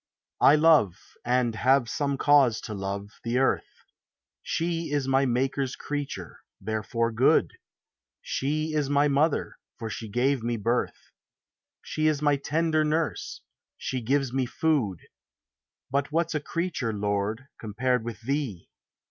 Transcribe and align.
I 0.39 0.55
love, 0.55 0.97
and 1.23 1.53
have 1.53 1.87
some 1.87 2.17
cause 2.17 2.59
to 2.61 2.73
love, 2.73 3.19
the 3.23 3.37
earth,— 3.37 3.85
She 4.41 4.89
is 4.89 5.07
my 5.07 5.27
Maker's 5.27 5.75
creature, 5.75 6.39
therefore 6.59 7.11
good; 7.11 7.51
She 8.19 8.73
is 8.73 8.89
my 8.89 9.07
mother, 9.07 9.59
for 9.77 9.91
she 9.91 10.09
gave 10.09 10.41
me 10.41 10.57
birth: 10.57 11.11
She 11.83 12.07
is 12.07 12.19
my 12.19 12.35
tender 12.37 12.83
nurse, 12.83 13.41
she 13.77 14.01
gives 14.01 14.33
me 14.33 14.47
food: 14.47 15.01
But 15.91 16.11
what's 16.11 16.33
a 16.33 16.39
creature, 16.39 16.93
Lord, 16.93 17.45
compared 17.59 18.03
with 18.03 18.21
thee? 18.21 18.71